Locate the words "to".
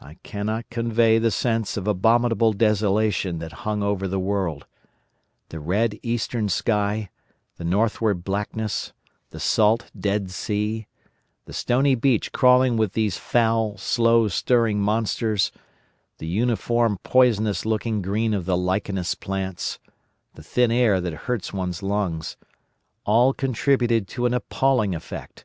24.08-24.24